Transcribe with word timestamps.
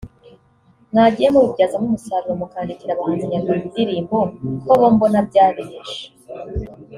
mwagiye 0.91 1.27
mubibyazamo 1.33 1.85
umusaruro 1.89 2.33
mukandikira 2.41 2.91
abahanzi 2.93 3.29
nyarwanda 3.31 3.65
indirimbo 3.69 4.15
ko 4.65 4.73
bo 4.79 4.87
mbona 4.95 5.17
byabihishe 5.29 6.03